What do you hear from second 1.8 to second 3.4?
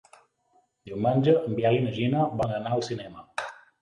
i na Gina volen anar al cinema.